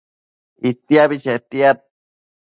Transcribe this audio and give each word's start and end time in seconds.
Itiabi 0.69 1.15
chetiad 1.23 1.77